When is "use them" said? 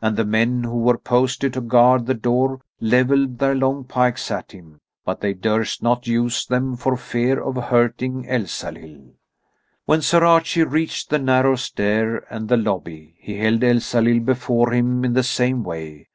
6.06-6.74